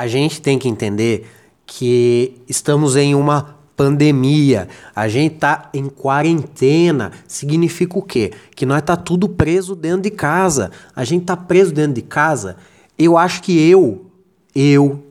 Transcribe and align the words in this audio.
a 0.00 0.06
gente 0.06 0.40
tem 0.40 0.58
que 0.58 0.66
entender 0.66 1.26
que 1.66 2.40
estamos 2.48 2.96
em 2.96 3.14
uma 3.14 3.54
pandemia, 3.76 4.66
a 4.96 5.08
gente 5.08 5.34
tá 5.34 5.68
em 5.74 5.90
quarentena, 5.90 7.12
significa 7.28 7.98
o 7.98 8.02
quê? 8.02 8.32
Que 8.56 8.64
nós 8.64 8.80
tá 8.80 8.96
tudo 8.96 9.28
preso 9.28 9.76
dentro 9.76 10.00
de 10.00 10.10
casa. 10.10 10.70
A 10.96 11.04
gente 11.04 11.26
tá 11.26 11.36
preso 11.36 11.74
dentro 11.74 11.92
de 11.92 12.00
casa. 12.00 12.56
Eu 12.98 13.18
acho 13.18 13.42
que 13.42 13.52
eu, 13.60 14.06
eu, 14.54 15.04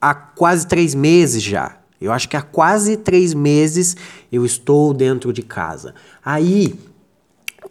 há 0.00 0.12
quase 0.12 0.66
três 0.66 0.92
meses 0.92 1.40
já, 1.40 1.76
eu 2.00 2.10
acho 2.10 2.28
que 2.28 2.36
há 2.36 2.42
quase 2.42 2.96
três 2.96 3.32
meses 3.32 3.96
eu 4.32 4.44
estou 4.44 4.92
dentro 4.92 5.32
de 5.32 5.42
casa. 5.42 5.94
Aí 6.24 6.74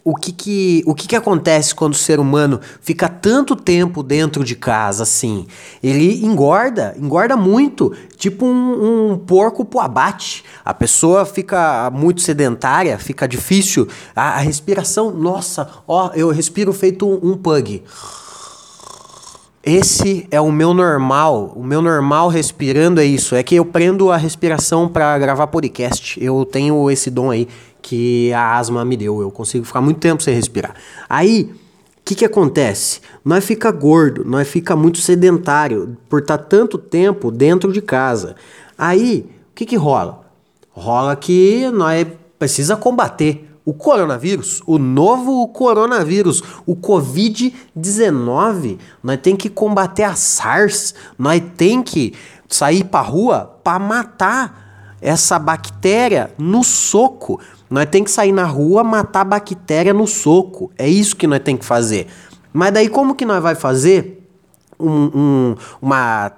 o 0.09 0.15
que 0.15 0.31
que, 0.31 0.83
o 0.87 0.95
que 0.95 1.07
que 1.07 1.15
acontece 1.15 1.75
quando 1.75 1.93
o 1.93 1.97
ser 1.97 2.19
humano 2.19 2.59
fica 2.81 3.07
tanto 3.07 3.55
tempo 3.55 4.01
dentro 4.01 4.43
de 4.43 4.55
casa 4.55 5.03
assim? 5.03 5.45
Ele 5.83 6.25
engorda, 6.25 6.95
engorda 6.97 7.37
muito, 7.37 7.93
tipo 8.17 8.45
um, 8.45 9.11
um 9.11 9.17
porco 9.17 9.63
pro 9.63 9.79
abate. 9.79 10.43
A 10.65 10.73
pessoa 10.73 11.25
fica 11.25 11.91
muito 11.91 12.21
sedentária, 12.21 12.97
fica 12.97 13.27
difícil. 13.27 13.87
A, 14.15 14.29
a 14.29 14.37
respiração, 14.39 15.11
nossa, 15.11 15.69
ó, 15.87 16.09
eu 16.15 16.31
respiro 16.31 16.73
feito 16.73 17.07
um, 17.07 17.31
um 17.31 17.37
pug. 17.37 17.83
Esse 19.61 20.25
é 20.31 20.39
o 20.41 20.51
meu 20.51 20.73
normal. 20.73 21.51
O 21.55 21.63
meu 21.63 21.81
normal 21.81 22.29
respirando 22.29 22.99
é 22.99 23.05
isso. 23.05 23.35
É 23.35 23.43
que 23.43 23.55
eu 23.55 23.65
prendo 23.65 24.09
a 24.09 24.17
respiração 24.17 24.87
para 24.87 25.17
gravar 25.19 25.47
podcast. 25.47 26.17
Eu 26.23 26.45
tenho 26.45 26.89
esse 26.89 27.11
dom 27.11 27.29
aí 27.29 27.47
que 27.81 28.31
a 28.33 28.57
asma 28.57 28.85
me 28.85 28.97
deu. 28.97 29.21
Eu 29.21 29.31
consigo 29.31 29.65
ficar 29.65 29.81
muito 29.81 29.99
tempo 29.99 30.21
sem 30.21 30.33
respirar. 30.33 30.75
Aí, 31.09 31.51
o 31.51 31.55
que, 32.05 32.15
que 32.15 32.25
acontece? 32.25 33.01
Nós 33.23 33.45
fica 33.45 33.71
gordo, 33.71 34.25
nós 34.25 34.47
fica 34.47 34.75
muito 34.75 34.99
sedentário 34.99 35.97
por 36.09 36.21
estar 36.21 36.37
tá 36.37 36.43
tanto 36.43 36.77
tempo 36.77 37.31
dentro 37.31 37.71
de 37.71 37.81
casa. 37.81 38.35
Aí, 38.77 39.29
o 39.51 39.55
que, 39.55 39.65
que 39.65 39.75
rola? 39.75 40.21
Rola 40.71 41.15
que 41.15 41.69
nós 41.71 42.07
precisa 42.37 42.77
combater 42.77 43.47
o 43.65 43.73
coronavírus, 43.73 44.61
o 44.65 44.79
novo 44.79 45.47
coronavírus, 45.49 46.41
o 46.65 46.75
Covid-19. 46.75 48.79
Nós 49.03 49.19
tem 49.21 49.35
que 49.35 49.47
combater 49.47 50.01
a 50.03 50.15
SARS, 50.15 50.95
nós 51.17 51.41
tem 51.55 51.83
que 51.83 52.13
sair 52.47 52.83
para 52.83 53.05
rua 53.05 53.59
para 53.63 53.77
matar 53.77 54.97
essa 54.99 55.37
bactéria 55.37 56.33
no 56.37 56.63
soco. 56.63 57.39
Nós 57.69 57.85
tem 57.85 58.03
que 58.03 58.11
sair 58.11 58.31
na 58.31 58.45
rua, 58.45 58.83
matar 58.83 59.23
bactéria 59.23 59.93
no 59.93 60.07
soco. 60.07 60.71
É 60.77 60.87
isso 60.87 61.15
que 61.15 61.27
nós 61.27 61.39
tem 61.39 61.55
que 61.55 61.65
fazer. 61.65 62.07
Mas 62.51 62.73
daí 62.73 62.89
como 62.89 63.13
que 63.13 63.25
nós 63.25 63.41
vai 63.41 63.55
fazer 63.55 64.27
um, 64.79 64.89
um, 64.89 65.55
uma 65.81 66.31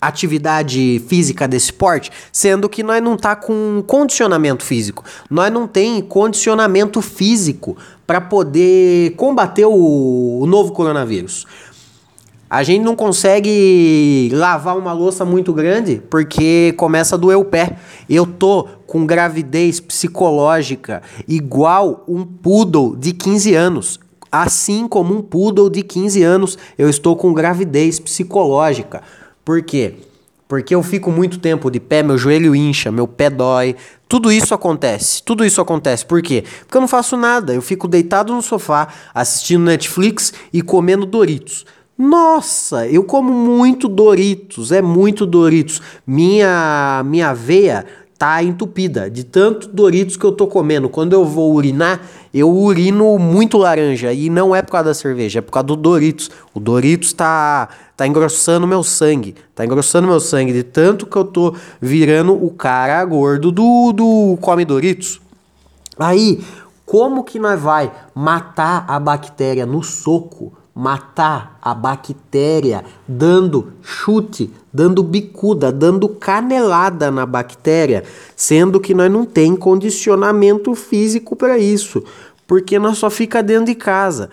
atividade 0.00 1.00
física 1.06 1.46
desse 1.46 1.72
porte, 1.72 2.10
sendo 2.32 2.68
que 2.68 2.82
nós 2.82 3.00
não 3.00 3.16
tá 3.16 3.36
com 3.36 3.84
condicionamento 3.86 4.64
físico. 4.64 5.04
Nós 5.30 5.52
não 5.52 5.68
tem 5.68 6.02
condicionamento 6.02 7.00
físico 7.00 7.76
para 8.04 8.20
poder 8.20 9.14
combater 9.14 9.64
o, 9.64 10.40
o 10.40 10.46
novo 10.46 10.72
coronavírus. 10.72 11.46
A 12.52 12.62
gente 12.62 12.82
não 12.82 12.94
consegue 12.94 14.28
lavar 14.30 14.76
uma 14.76 14.92
louça 14.92 15.24
muito 15.24 15.54
grande 15.54 16.02
porque 16.10 16.74
começa 16.76 17.14
a 17.14 17.18
doer 17.18 17.38
o 17.38 17.46
pé. 17.46 17.78
Eu 18.10 18.26
tô 18.26 18.68
com 18.86 19.06
gravidez 19.06 19.80
psicológica 19.80 21.00
igual 21.26 22.04
um 22.06 22.26
poodle 22.26 22.94
de 22.94 23.14
15 23.14 23.54
anos. 23.54 23.98
Assim 24.30 24.86
como 24.86 25.16
um 25.16 25.22
poodle 25.22 25.70
de 25.70 25.82
15 25.82 26.22
anos, 26.22 26.58
eu 26.76 26.90
estou 26.90 27.16
com 27.16 27.32
gravidez 27.32 27.98
psicológica. 27.98 29.00
Por 29.42 29.62
quê? 29.62 29.94
Porque 30.46 30.74
eu 30.74 30.82
fico 30.82 31.10
muito 31.10 31.38
tempo 31.38 31.70
de 31.70 31.80
pé, 31.80 32.02
meu 32.02 32.18
joelho 32.18 32.54
incha, 32.54 32.92
meu 32.92 33.08
pé 33.08 33.30
dói. 33.30 33.76
Tudo 34.06 34.30
isso 34.30 34.52
acontece. 34.52 35.22
Tudo 35.22 35.42
isso 35.42 35.58
acontece. 35.58 36.04
Por 36.04 36.20
quê? 36.20 36.44
Porque 36.66 36.76
eu 36.76 36.82
não 36.82 36.88
faço 36.88 37.16
nada. 37.16 37.54
Eu 37.54 37.62
fico 37.62 37.88
deitado 37.88 38.34
no 38.34 38.42
sofá, 38.42 38.88
assistindo 39.14 39.64
Netflix 39.64 40.34
e 40.52 40.60
comendo 40.60 41.06
Doritos. 41.06 41.64
Nossa, 42.02 42.88
eu 42.88 43.04
como 43.04 43.32
muito 43.32 43.86
Doritos, 43.86 44.72
é 44.72 44.82
muito 44.82 45.24
Doritos. 45.24 45.80
Minha 46.04 47.00
minha 47.06 47.32
veia 47.32 47.86
tá 48.18 48.42
entupida 48.42 49.08
de 49.08 49.22
tanto 49.22 49.68
Doritos 49.68 50.16
que 50.16 50.24
eu 50.24 50.32
tô 50.32 50.48
comendo. 50.48 50.88
Quando 50.88 51.12
eu 51.12 51.24
vou 51.24 51.54
urinar, 51.54 52.00
eu 52.34 52.50
urino 52.50 53.16
muito 53.20 53.56
laranja 53.56 54.12
e 54.12 54.28
não 54.28 54.52
é 54.52 54.62
por 54.62 54.72
causa 54.72 54.88
da 54.88 54.94
cerveja, 54.94 55.38
é 55.38 55.42
por 55.42 55.52
causa 55.52 55.68
do 55.68 55.76
Doritos. 55.76 56.28
O 56.52 56.58
Doritos 56.58 57.12
tá 57.12 57.68
tá 57.96 58.04
engrossando 58.04 58.66
meu 58.66 58.82
sangue, 58.82 59.36
tá 59.54 59.64
engrossando 59.64 60.08
meu 60.08 60.18
sangue 60.18 60.52
de 60.52 60.64
tanto 60.64 61.06
que 61.06 61.16
eu 61.16 61.24
tô 61.24 61.54
virando 61.80 62.32
o 62.32 62.50
cara 62.50 63.04
gordo 63.04 63.52
do 63.52 63.92
do 63.92 64.36
come 64.40 64.64
Doritos. 64.64 65.20
Aí, 65.96 66.42
como 66.84 67.22
que 67.22 67.38
nós 67.38 67.60
vai 67.60 67.92
matar 68.12 68.86
a 68.88 68.98
bactéria 68.98 69.64
no 69.64 69.84
soco? 69.84 70.52
Matar 70.74 71.58
a 71.60 71.74
bactéria 71.74 72.84
dando 73.06 73.72
chute, 73.82 74.50
dando 74.72 75.02
bicuda, 75.02 75.70
dando 75.70 76.08
canelada 76.08 77.10
na 77.10 77.26
bactéria, 77.26 78.04
sendo 78.34 78.80
que 78.80 78.94
nós 78.94 79.10
não 79.10 79.24
tem 79.24 79.54
condicionamento 79.54 80.74
físico 80.74 81.36
para 81.36 81.58
isso, 81.58 82.02
porque 82.46 82.78
nós 82.78 82.98
só 82.98 83.10
fica 83.10 83.42
dentro 83.42 83.66
de 83.66 83.74
casa. 83.74 84.30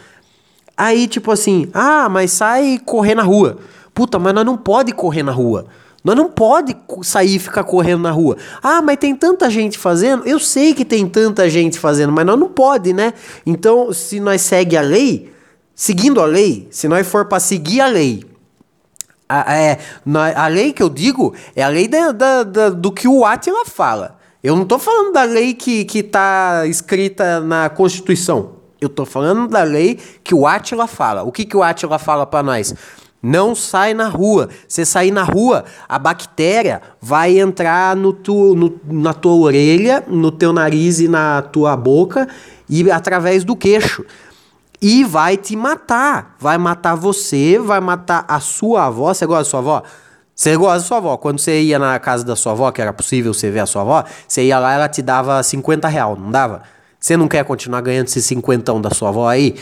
Aí 0.78 1.08
tipo 1.08 1.30
assim, 1.32 1.70
ah, 1.74 2.08
mas 2.08 2.32
sai 2.32 2.80
correr 2.86 3.16
na 3.16 3.24
rua. 3.24 3.58
Puta, 3.94 4.18
mas 4.18 4.34
nós 4.34 4.46
não 4.46 4.56
pode 4.56 4.94
correr 4.94 5.24
na 5.24 5.32
rua. 5.32 5.66
Nós 6.02 6.16
não 6.16 6.30
pode 6.30 6.76
sair 7.04 7.36
e 7.36 7.40
ficar 7.40 7.66
correndo 7.66 8.02
na 8.02 8.12
rua. 8.12 8.38
Ah, 8.64 8.82
mas 8.82 8.98
tem 8.98 9.14
tanta 9.14 9.50
gente 9.50 9.78
fazendo. 9.78 10.26
Eu 10.26 10.40
sei 10.40 10.74
que 10.74 10.86
tem 10.86 11.06
tanta 11.06 11.50
gente 11.50 11.78
fazendo, 11.78 12.14
mas 12.14 12.26
nós 12.26 12.40
não 12.40 12.48
pode, 12.48 12.94
né? 12.94 13.14
Então, 13.46 13.92
se 13.92 14.22
nós 14.22 14.40
segue 14.42 14.78
a 14.78 14.82
lei, 14.82 15.30
seguindo 15.80 16.20
a 16.20 16.26
lei, 16.26 16.68
se 16.72 16.90
nós 16.90 17.08
for 17.08 17.24
para 17.24 17.40
seguir 17.40 17.80
a 17.80 17.88
lei, 17.88 18.26
a, 19.30 19.56
é, 19.56 19.80
a 20.36 20.48
lei 20.48 20.74
que 20.74 20.84
eu 20.84 20.90
digo 20.90 21.34
é 21.56 21.64
a 21.64 21.70
lei 21.70 21.88
da, 21.88 22.12
da, 22.12 22.44
da, 22.44 22.70
do 22.70 22.92
que 22.92 23.08
o 23.08 23.24
Atila 23.24 23.64
fala. 23.64 24.18
Eu 24.44 24.58
não 24.58 24.64
estou 24.64 24.78
falando 24.78 25.14
da 25.14 25.24
lei 25.24 25.54
que, 25.54 25.86
que 25.86 26.04
tá 26.04 26.68
escrita 26.68 27.40
na 27.40 27.70
Constituição. 27.70 28.56
Eu 28.82 28.88
estou 28.88 29.06
falando 29.06 29.48
da 29.48 29.64
lei 29.64 29.98
que 30.22 30.36
o 30.36 30.46
Atila 30.46 30.86
fala. 30.86 31.24
O 31.24 31.32
que, 31.32 31.46
que 31.46 31.56
o 31.56 31.64
Atila 31.64 31.98
fala 31.98 32.26
para 32.26 32.44
nós? 32.44 32.76
Não 33.24 33.56
sai 33.56 33.94
na 33.94 34.10
rua. 34.10 34.50
Você 34.68 34.84
sair 34.84 35.12
na 35.12 35.24
rua, 35.24 35.64
a 35.88 35.98
bactéria 35.98 36.82
vai 37.00 37.40
entrar 37.40 37.96
no 37.96 38.12
tu, 38.12 38.54
no, 38.54 38.82
na 38.86 39.14
tua 39.14 39.36
orelha, 39.36 40.04
no 40.10 40.30
teu 40.30 40.52
nariz 40.52 41.00
e 41.00 41.08
na 41.08 41.42
tua 41.42 41.78
boca 41.78 42.28
e 42.70 42.92
através 42.92 43.46
do 43.46 43.56
queixo 43.56 44.04
e 44.82 45.04
vai 45.04 45.38
te 45.38 45.56
matar. 45.56 46.36
Vai 46.40 46.58
matar 46.58 46.96
você, 46.96 47.60
vai 47.60 47.80
matar 47.80 48.26
a 48.28 48.40
sua 48.40 48.86
avó. 48.86 49.14
Você 49.14 49.26
gosta 49.26 49.44
da 49.44 49.50
sua 49.50 49.60
avó? 49.60 49.84
Você 50.34 50.56
gosta 50.56 50.80
da 50.80 50.86
sua 50.86 50.98
avó. 50.98 51.18
Quando 51.18 51.40
você 51.40 51.62
ia 51.62 51.78
na 51.78 52.00
casa 52.00 52.24
da 52.24 52.36
sua 52.36 52.54
avó, 52.54 52.72
que 52.72 52.82
era 52.82 52.94
possível 52.94 53.34
você 53.34 53.52
ver 53.52 53.60
a 53.60 53.66
sua 53.66 53.82
avó, 53.82 54.06
você 54.28 54.44
ia 54.44 54.58
lá 54.60 54.74
ela 54.74 54.88
te 54.88 55.02
dava 55.02 55.42
50 55.44 55.88
real, 55.88 56.16
não 56.16 56.32
dava? 56.32 56.64
Você 57.00 57.18
não 57.18 57.28
quer 57.28 57.44
continuar 57.46 57.82
ganhando 57.82 58.08
esse 58.08 58.22
cinquentão 58.22 58.82
da 58.82 58.90
sua 58.90 59.10
avó 59.10 59.28
aí? 59.28 59.56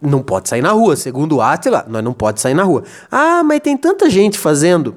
Não 0.00 0.20
pode 0.22 0.48
sair 0.48 0.62
na 0.62 0.72
rua. 0.72 0.96
Segundo 0.96 1.36
o 1.36 1.42
Atila, 1.42 1.84
nós 1.88 2.02
não 2.02 2.12
pode 2.12 2.40
sair 2.40 2.54
na 2.54 2.62
rua. 2.62 2.82
Ah, 3.10 3.42
mas 3.42 3.60
tem 3.60 3.76
tanta 3.76 4.10
gente 4.10 4.38
fazendo 4.38 4.96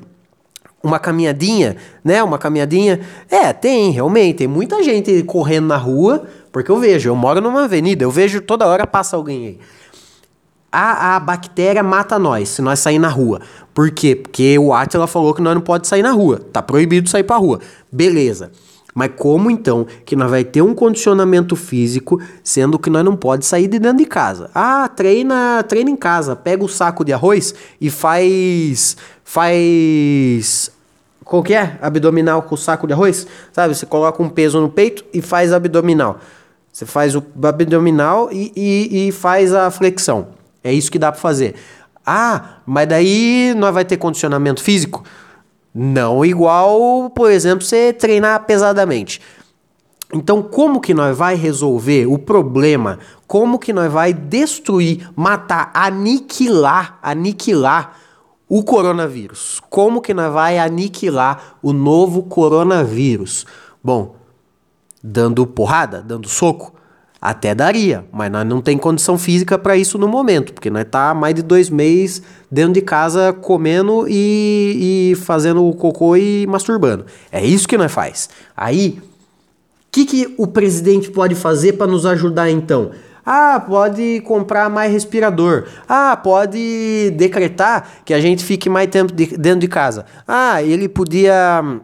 uma 0.81 0.99
caminhadinha, 0.99 1.77
né? 2.03 2.23
Uma 2.23 2.37
caminhadinha. 2.37 3.01
É, 3.29 3.51
tem, 3.51 3.91
realmente. 3.91 4.37
Tem 4.37 4.47
muita 4.47 4.81
gente 4.83 5.23
correndo 5.23 5.67
na 5.67 5.77
rua 5.77 6.25
porque 6.55 6.71
eu 6.71 6.79
vejo, 6.79 7.09
eu 7.09 7.17
moro 7.17 7.41
numa 7.41 7.65
avenida, 7.65 8.05
eu 8.05 8.09
vejo 8.09 8.39
toda 8.39 8.65
hora 8.65 8.87
passa 8.87 9.17
alguém 9.17 9.45
aí. 9.45 9.59
A, 10.71 11.17
a 11.17 11.19
bactéria 11.19 11.83
mata 11.83 12.17
nós 12.17 12.47
se 12.47 12.61
nós 12.61 12.79
sair 12.79 12.97
na 12.97 13.09
rua. 13.09 13.41
Por 13.73 13.91
quê? 13.91 14.15
Porque 14.15 14.57
o 14.57 14.73
Atila 14.73 15.05
falou 15.05 15.33
que 15.33 15.41
nós 15.41 15.53
não 15.53 15.61
pode 15.61 15.85
sair 15.85 16.01
na 16.01 16.13
rua. 16.13 16.39
Tá 16.53 16.61
proibido 16.61 17.09
sair 17.09 17.23
pra 17.25 17.35
rua. 17.35 17.59
Beleza. 17.91 18.53
Mas 18.93 19.11
como 19.17 19.51
então 19.51 19.85
que 20.05 20.15
nós 20.15 20.31
vai 20.31 20.45
ter 20.45 20.61
um 20.61 20.73
condicionamento 20.73 21.57
físico, 21.57 22.21
sendo 22.41 22.79
que 22.79 22.89
nós 22.89 23.03
não 23.03 23.17
pode 23.17 23.45
sair 23.45 23.67
de 23.67 23.77
dentro 23.77 23.97
de 23.97 24.05
casa? 24.05 24.49
Ah, 24.55 24.87
treina, 24.87 25.61
treina 25.67 25.89
em 25.89 25.97
casa, 25.97 26.37
pega 26.37 26.63
o 26.63 26.69
saco 26.69 27.03
de 27.03 27.11
arroz 27.11 27.53
e 27.81 27.89
faz 27.89 28.95
faz 29.25 30.71
qual 31.25 31.41
que 31.43 31.53
é? 31.53 31.77
Abdominal 31.81 32.43
com 32.43 32.55
o 32.55 32.57
saco 32.57 32.87
de 32.87 32.93
arroz? 32.93 33.27
Sabe? 33.51 33.75
Você 33.75 33.85
coloca 33.85 34.23
um 34.23 34.29
peso 34.29 34.61
no 34.61 34.69
peito 34.69 35.03
e 35.11 35.21
faz 35.21 35.51
abdominal. 35.51 36.21
Você 36.75 36.85
faz 36.85 37.15
o 37.15 37.23
abdominal 37.41 38.29
e, 38.33 38.51
e, 38.53 39.07
e 39.07 39.11
faz 39.13 39.53
a 39.53 39.71
flexão. 39.71 40.27
É 40.61 40.73
isso 40.73 40.91
que 40.91 40.99
dá 40.99 41.09
para 41.09 41.21
fazer. 41.21 41.55
Ah, 42.05 42.57
mas 42.65 42.85
daí 42.85 43.53
nós 43.55 43.73
vai 43.73 43.85
ter 43.85 43.95
condicionamento 43.95 44.61
físico? 44.61 45.01
Não 45.73 46.25
igual, 46.25 47.09
por 47.11 47.31
exemplo, 47.31 47.63
você 47.63 47.93
treinar 47.93 48.43
pesadamente. 48.45 49.21
Então, 50.13 50.43
como 50.43 50.81
que 50.81 50.93
nós 50.93 51.17
vai 51.17 51.35
resolver 51.35 52.07
o 52.07 52.17
problema? 52.17 52.99
Como 53.25 53.57
que 53.57 53.71
nós 53.71 53.89
vai 53.89 54.11
destruir, 54.11 55.09
matar, 55.15 55.71
aniquilar, 55.73 56.99
aniquilar 57.01 57.95
o 58.49 58.61
coronavírus. 58.65 59.61
Como 59.69 60.01
que 60.01 60.13
nós 60.13 60.33
vai 60.33 60.59
aniquilar 60.59 61.55
o 61.63 61.71
novo 61.71 62.23
coronavírus? 62.23 63.45
Bom, 63.81 64.24
dando 65.07 65.45
porrada, 65.45 66.01
dando 66.01 66.27
soco, 66.27 66.73
até 67.21 67.53
daria, 67.55 68.05
mas 68.11 68.31
nós 68.31 68.45
não 68.45 68.61
tem 68.61 68.77
condição 68.77 69.17
física 69.17 69.57
para 69.57 69.77
isso 69.77 69.97
no 69.97 70.07
momento, 70.07 70.53
porque 70.53 70.69
nós 70.69 70.85
tá 70.89 71.13
mais 71.13 71.35
de 71.35 71.41
dois 71.41 71.69
meses 71.69 72.21
dentro 72.51 72.73
de 72.73 72.81
casa 72.81 73.33
comendo 73.33 74.05
e, 74.07 75.11
e 75.11 75.15
fazendo 75.15 75.71
cocô 75.73 76.15
e 76.15 76.45
masturbando. 76.47 77.05
É 77.31 77.43
isso 77.43 77.67
que 77.67 77.77
nós 77.77 77.91
faz. 77.91 78.29
Aí, 78.55 78.99
o 78.99 79.01
que, 79.91 80.05
que 80.05 80.35
o 80.37 80.47
presidente 80.47 81.09
pode 81.09 81.35
fazer 81.35 81.73
para 81.73 81.87
nos 81.87 82.05
ajudar 82.05 82.49
então? 82.49 82.91
Ah, 83.25 83.63
pode 83.65 84.21
comprar 84.21 84.69
mais 84.69 84.91
respirador. 84.91 85.65
Ah, 85.87 86.15
pode 86.15 87.11
decretar 87.15 88.01
que 88.05 88.13
a 88.13 88.19
gente 88.19 88.43
fique 88.43 88.69
mais 88.69 88.87
tempo 88.87 89.11
de, 89.11 89.37
dentro 89.37 89.61
de 89.61 89.67
casa. 89.67 90.05
Ah, 90.27 90.61
ele 90.61 90.87
podia 90.87 91.81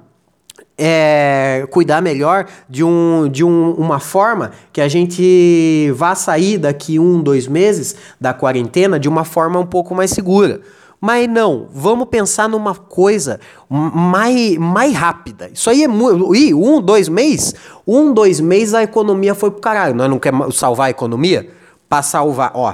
é, 0.83 1.67
cuidar 1.69 2.01
melhor 2.01 2.47
de, 2.67 2.83
um, 2.83 3.29
de 3.29 3.43
um, 3.43 3.73
uma 3.73 3.99
forma 3.99 4.51
que 4.73 4.81
a 4.81 4.87
gente 4.87 5.91
vá 5.93 6.15
sair 6.15 6.57
daqui 6.57 6.97
um, 6.97 7.21
dois 7.21 7.47
meses 7.47 7.95
da 8.19 8.33
quarentena 8.33 8.99
de 8.99 9.07
uma 9.07 9.23
forma 9.23 9.59
um 9.59 9.65
pouco 9.65 9.93
mais 9.93 10.09
segura. 10.09 10.61
Mas 10.99 11.27
não, 11.27 11.67
vamos 11.71 12.07
pensar 12.09 12.49
numa 12.49 12.73
coisa 12.73 13.39
mais, 13.69 14.57
mais 14.57 14.93
rápida. 14.95 15.51
Isso 15.53 15.69
aí 15.69 15.83
é 15.83 15.87
muito. 15.87 16.33
Ih, 16.35 16.53
um, 16.53 16.81
dois 16.81 17.07
meses? 17.07 17.53
Um, 17.85 18.11
dois 18.11 18.39
meses 18.39 18.73
a 18.73 18.81
economia 18.81 19.35
foi 19.35 19.51
pro 19.51 19.61
caralho. 19.61 19.93
Nós 19.93 20.09
não 20.09 20.17
queremos 20.17 20.57
salvar 20.57 20.87
a 20.87 20.89
economia? 20.89 21.47
Para 21.87 22.01
salvar, 22.01 22.51
ó. 22.55 22.73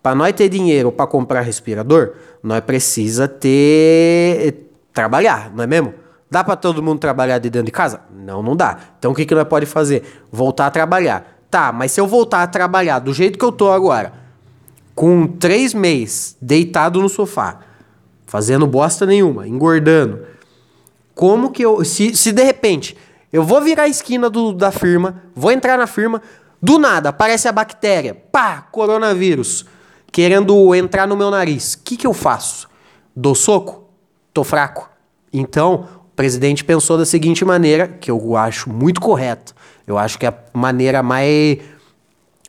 Para 0.00 0.14
nós 0.14 0.32
ter 0.32 0.48
dinheiro 0.48 0.92
para 0.92 1.06
comprar 1.08 1.40
respirador, 1.40 2.12
nós 2.40 2.60
precisa 2.60 3.26
ter. 3.26 4.70
trabalhar, 4.92 5.52
não 5.54 5.64
é 5.64 5.66
mesmo? 5.66 6.01
Dá 6.32 6.42
para 6.42 6.56
todo 6.56 6.82
mundo 6.82 6.98
trabalhar 6.98 7.38
de 7.38 7.50
dentro 7.50 7.66
de 7.66 7.72
casa? 7.72 8.00
Não, 8.10 8.42
não 8.42 8.56
dá. 8.56 8.78
Então 8.98 9.12
o 9.12 9.14
que, 9.14 9.26
que 9.26 9.34
nós 9.34 9.46
pode 9.46 9.66
fazer? 9.66 10.24
Voltar 10.32 10.68
a 10.68 10.70
trabalhar. 10.70 11.44
Tá, 11.50 11.70
mas 11.70 11.92
se 11.92 12.00
eu 12.00 12.06
voltar 12.06 12.42
a 12.42 12.46
trabalhar 12.46 13.00
do 13.00 13.12
jeito 13.12 13.38
que 13.38 13.44
eu 13.44 13.52
tô 13.52 13.70
agora, 13.70 14.14
com 14.94 15.26
três 15.26 15.74
meses 15.74 16.34
deitado 16.40 17.02
no 17.02 17.08
sofá, 17.10 17.58
fazendo 18.24 18.66
bosta 18.66 19.04
nenhuma, 19.04 19.46
engordando, 19.46 20.20
como 21.14 21.50
que 21.50 21.62
eu. 21.62 21.84
Se, 21.84 22.16
se 22.16 22.32
de 22.32 22.42
repente 22.42 22.96
eu 23.30 23.44
vou 23.44 23.60
virar 23.60 23.82
a 23.82 23.88
esquina 23.88 24.30
do, 24.30 24.54
da 24.54 24.72
firma, 24.72 25.24
vou 25.34 25.52
entrar 25.52 25.76
na 25.76 25.86
firma, 25.86 26.22
do 26.62 26.78
nada 26.78 27.10
aparece 27.10 27.46
a 27.46 27.52
bactéria, 27.52 28.14
pá, 28.14 28.62
coronavírus, 28.72 29.66
querendo 30.10 30.74
entrar 30.74 31.06
no 31.06 31.14
meu 31.14 31.30
nariz. 31.30 31.74
O 31.74 31.80
que, 31.80 31.94
que 31.94 32.06
eu 32.06 32.14
faço? 32.14 32.70
Dou 33.14 33.34
soco? 33.34 33.90
Tô 34.32 34.42
fraco. 34.42 34.88
Então, 35.30 36.00
presidente 36.22 36.62
pensou 36.62 36.96
da 36.96 37.04
seguinte 37.04 37.44
maneira, 37.44 37.88
que 37.88 38.08
eu 38.08 38.36
acho 38.36 38.70
muito 38.70 39.00
correto. 39.00 39.52
Eu 39.84 39.98
acho 39.98 40.16
que 40.16 40.24
é 40.24 40.28
a 40.28 40.36
maneira 40.56 41.02
mais 41.02 41.58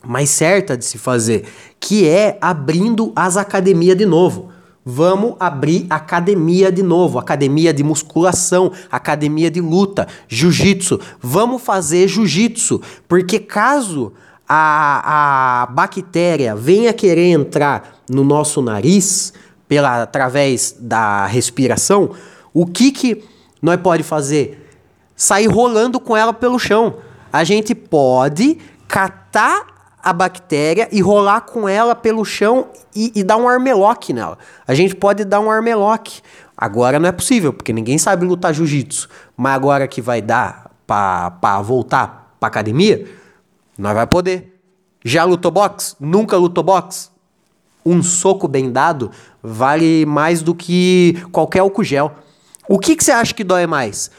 mais 0.05 0.29
certa 0.29 0.77
de 0.77 0.85
se 0.85 0.99
fazer, 0.99 1.45
que 1.79 2.07
é 2.07 2.37
abrindo 2.39 3.11
as 3.15 3.35
academias 3.35 3.97
de 3.97 4.05
novo. 4.05 4.51
Vamos 4.85 5.37
abrir 5.39 5.87
academia 5.89 6.71
de 6.71 6.83
novo, 6.83 7.17
academia 7.17 7.73
de 7.73 7.83
musculação, 7.83 8.71
academia 8.91 9.49
de 9.49 9.59
luta, 9.59 10.07
jiu-jitsu. 10.27 10.99
Vamos 11.19 11.59
fazer 11.63 12.07
jiu-jitsu, 12.07 12.79
porque 13.07 13.39
caso 13.39 14.13
a, 14.47 15.63
a 15.63 15.65
bactéria 15.65 16.55
venha 16.55 16.93
querer 16.93 17.31
entrar 17.31 18.03
no 18.07 18.23
nosso 18.23 18.61
nariz 18.61 19.33
pela 19.67 20.03
através 20.03 20.75
da 20.79 21.25
respiração, 21.25 22.11
o 22.53 22.67
que 22.67 22.91
que 22.91 23.32
nós 23.63 23.79
pode 23.79 24.03
fazer? 24.03 24.69
Sair 25.15 25.47
rolando 25.47 25.97
com 25.97 26.17
ela 26.17 26.33
pelo 26.33 26.59
chão. 26.59 26.97
A 27.31 27.45
gente 27.45 27.73
pode 27.73 28.57
catar 28.89 29.95
a 30.03 30.11
bactéria 30.11 30.89
e 30.91 31.01
rolar 31.01 31.41
com 31.41 31.67
ela 31.67 31.95
pelo 31.95 32.25
chão 32.25 32.67
e, 32.93 33.13
e 33.15 33.23
dar 33.23 33.37
um 33.37 33.47
armelock 33.47 34.11
nela. 34.11 34.37
A 34.67 34.73
gente 34.73 34.93
pode 34.93 35.23
dar 35.23 35.39
um 35.39 35.49
armelock. 35.49 36.21
Agora 36.57 36.99
não 36.99 37.07
é 37.07 37.11
possível, 37.13 37.53
porque 37.53 37.71
ninguém 37.71 37.97
sabe 37.97 38.25
lutar 38.25 38.53
jiu-jitsu. 38.53 39.07
Mas 39.37 39.55
agora 39.55 39.87
que 39.87 40.01
vai 40.01 40.21
dar 40.21 40.69
para 40.85 41.61
voltar 41.61 42.35
pra 42.41 42.47
academia, 42.47 43.07
nós 43.77 43.95
vai 43.95 44.05
poder. 44.05 44.59
Já 45.05 45.23
lutou 45.23 45.51
boxe? 45.51 45.95
Nunca 46.01 46.35
lutou 46.35 46.65
boxe? 46.65 47.09
Um 47.85 48.03
soco 48.03 48.45
bem 48.47 48.71
dado 48.71 49.09
vale 49.41 50.05
mais 50.05 50.41
do 50.41 50.53
que 50.53 51.17
qualquer 51.31 51.59
álcool 51.59 51.83
gel. 51.83 52.13
O 52.67 52.79
que, 52.79 52.95
que 52.95 53.03
você 53.03 53.11
acha 53.11 53.33
que 53.33 53.43
dói 53.43 53.67
mais? 53.67 54.09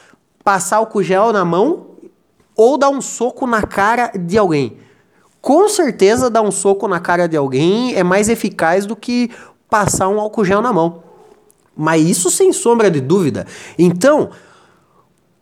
Passar 0.43 0.77
álcool 0.77 1.03
gel 1.03 1.33
na 1.33 1.43
mão 1.43 1.87
ou 2.55 2.77
dar 2.77 2.89
um 2.89 3.01
soco 3.01 3.47
na 3.47 3.63
cara 3.63 4.11
de 4.15 4.37
alguém? 4.37 4.77
com 5.45 5.69
certeza 5.69 6.27
dar 6.27 6.41
um 6.41 6.49
soco 6.49 6.87
na 6.87 6.99
cara 6.99 7.27
de 7.27 7.37
alguém 7.37 7.93
é 7.93 8.03
mais 8.03 8.29
eficaz 8.29 8.87
do 8.87 8.95
que 8.95 9.29
passar 9.69 10.07
um 10.07 10.19
álcool 10.19 10.43
gel 10.43 10.59
na 10.59 10.73
mão. 10.73 11.03
Mas 11.77 12.03
isso 12.09 12.31
sem 12.31 12.51
sombra 12.51 12.89
de 12.89 12.99
dúvida. 12.99 13.45
Então, 13.77 14.31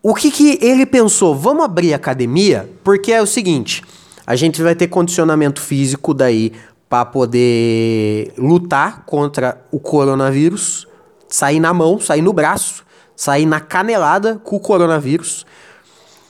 o 0.01 0.13
que, 0.13 0.29
que 0.29 0.59
ele 0.61 0.85
pensou? 0.85 1.33
Vamos 1.33 1.63
abrir 1.63 1.93
academia? 1.93 2.69
Porque 2.83 3.13
é 3.13 3.21
o 3.21 3.25
seguinte: 3.25 3.81
a 4.27 4.35
gente 4.35 4.61
vai 4.61 4.75
ter 4.75 4.89
condicionamento 4.89 5.61
físico 5.61 6.13
daí 6.13 6.51
para 6.89 7.05
poder 7.05 8.33
lutar 8.37 9.05
contra 9.05 9.65
o 9.71 9.79
coronavírus, 9.79 10.85
sair 11.29 11.61
na 11.61 11.73
mão, 11.73 11.97
sair 11.97 12.21
no 12.21 12.33
braço, 12.33 12.82
sair 13.15 13.45
na 13.45 13.59
canelada 13.59 14.35
com 14.43 14.55
o 14.55 14.59
coronavírus. 14.59 15.45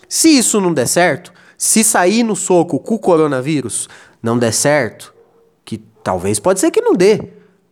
Se 0.07 0.29
isso 0.29 0.61
não 0.61 0.73
der 0.73 0.87
certo, 0.87 1.33
se 1.57 1.83
sair 1.83 2.23
no 2.23 2.35
soco 2.35 2.79
com 2.79 2.95
o 2.95 2.99
coronavírus 2.99 3.87
não 4.21 4.37
der 4.37 4.53
certo, 4.53 5.13
que 5.65 5.77
talvez 5.77 6.39
pode 6.39 6.59
ser 6.59 6.71
que 6.71 6.81
não 6.81 6.93
dê. 6.93 7.19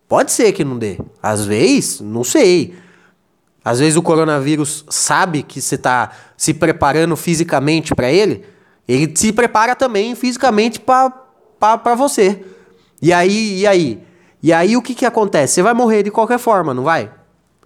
Pode 0.08 0.30
ser 0.32 0.52
que 0.52 0.64
não 0.64 0.78
dê. 0.78 0.98
Às 1.22 1.46
vezes, 1.46 2.00
não 2.00 2.22
sei. 2.22 2.74
Às 3.64 3.78
vezes 3.78 3.96
o 3.96 4.02
coronavírus 4.02 4.84
sabe 4.90 5.42
que 5.42 5.60
você 5.60 5.76
está 5.76 6.10
se 6.36 6.52
preparando 6.52 7.16
fisicamente 7.16 7.94
para 7.94 8.10
ele, 8.10 8.44
ele 8.88 9.12
se 9.16 9.32
prepara 9.32 9.76
também 9.76 10.14
fisicamente 10.14 10.80
para 10.80 11.94
você. 11.94 12.44
E 13.00 13.12
aí, 13.12 13.60
e 13.60 13.66
aí? 13.66 14.02
E 14.42 14.52
aí 14.52 14.76
o 14.76 14.82
que, 14.82 14.94
que 14.94 15.06
acontece? 15.06 15.54
Você 15.54 15.62
vai 15.62 15.72
morrer 15.72 16.02
de 16.02 16.10
qualquer 16.10 16.38
forma, 16.38 16.74
não 16.74 16.82
vai? 16.82 17.10